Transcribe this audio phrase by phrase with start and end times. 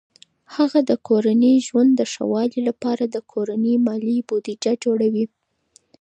[0.55, 5.25] هغه د کورني ژوند د ښه والي لپاره د کورني مالي بودیجه جوړوي.